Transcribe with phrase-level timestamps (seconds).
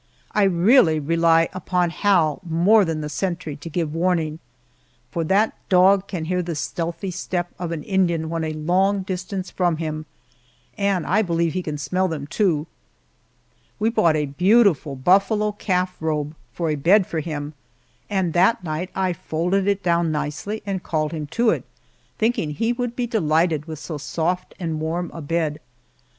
[0.31, 4.39] I really rely upon Hal more than the sentry to give warning,
[5.11, 9.51] for that dog can hear the stealthy step of an Indian when a long distance
[9.51, 10.07] from him.
[10.75, 12.65] And I believe he can smell them, too.
[13.77, 17.53] We bought a beautiful buffalo calf robe for a bed for him,
[18.09, 21.63] and that night I folded it down nicely and called him to it,
[22.17, 25.59] thinking he would be delighted with so soft and warm a bed.